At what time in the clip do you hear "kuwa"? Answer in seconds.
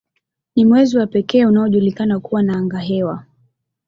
2.19-2.43